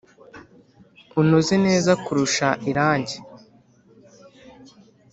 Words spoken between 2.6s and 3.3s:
irange